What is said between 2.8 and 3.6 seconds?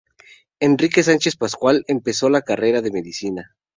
de Medicina.